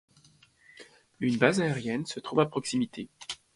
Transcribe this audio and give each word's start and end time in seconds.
Une 1.19 1.37
base 1.37 1.61
aérienne 1.61 2.07
se 2.07 2.19
trouve 2.19 2.39
à 2.39 2.47
proximité. 2.47 3.07